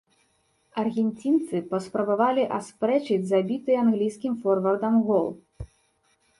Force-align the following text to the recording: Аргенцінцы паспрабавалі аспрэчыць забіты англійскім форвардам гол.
Аргенцінцы 0.83 1.61
паспрабавалі 1.73 2.43
аспрэчыць 2.59 3.21
забіты 3.35 3.71
англійскім 3.85 4.33
форвардам 4.43 5.01
гол. 5.11 5.27